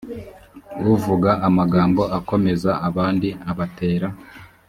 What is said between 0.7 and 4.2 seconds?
uvuga amagambo akomeza abandi abatera